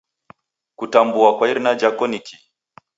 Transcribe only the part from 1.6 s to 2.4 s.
jako nikii?